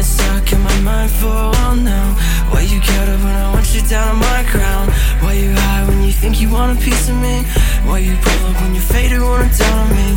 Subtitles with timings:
[0.00, 2.14] been mind for a while now.
[2.50, 4.88] Why you cut up when I want you down on my crown?
[5.22, 7.42] Why you high when you think you want a piece of me?
[7.84, 10.08] Why you pull up when you're faded, wanna down on me?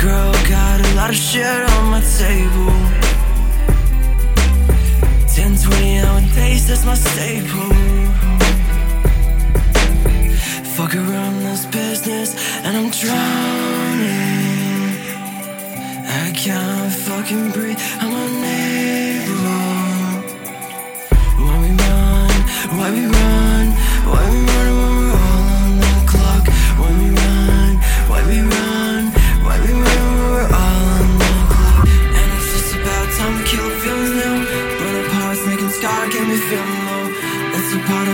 [0.00, 2.72] Girl, got a lot of shit on my table.
[5.26, 7.81] 10, 20 nowadays, that's my staple
[16.34, 19.32] can't fucking breathe, I'm unable.
[21.38, 22.34] Why we run,
[22.76, 23.66] why we run,
[24.08, 26.44] why we run when we're all on the clock?
[26.78, 27.72] Why we run,
[28.08, 29.02] why we run,
[29.44, 31.88] why we run when we're all on the clock?
[32.16, 34.36] And it's just about time to kill the feelings now
[34.78, 37.04] Burn up hearts, making scar, get me feeling low
[37.52, 38.11] That's a part of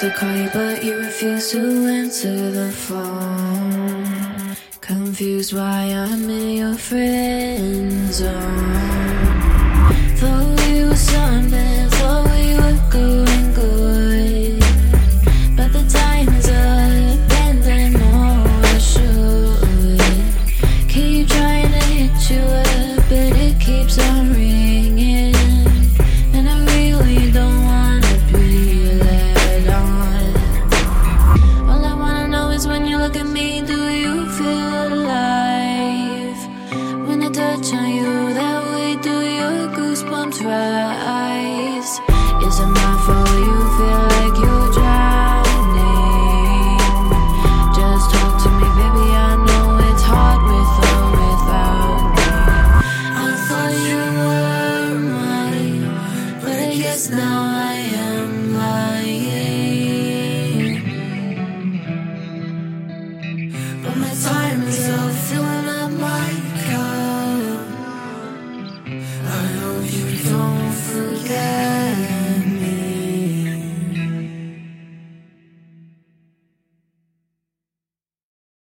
[0.00, 4.56] to call you, but you refuse to answer the phone.
[4.80, 8.32] Confused why I'm in your friend zone.
[10.16, 14.60] Thought we were something, thought we were going good.
[15.54, 20.00] But the time is up, and I know I should.
[20.88, 24.29] Keep trying to hit you up, but it keeps on